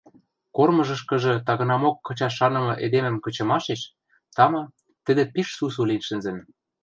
Кормыжышкыжы 0.55 1.33
тагынамок 1.47 1.95
кычаш 2.07 2.33
шанымы 2.39 2.73
эдемӹм 2.85 3.17
кычымашеш, 3.25 3.81
тама, 4.35 4.63
тӹдӹ 5.05 5.23
пиш 5.33 5.47
сусу 5.57 5.81
лин 5.89 6.01
шӹнзӹн. 6.07 6.37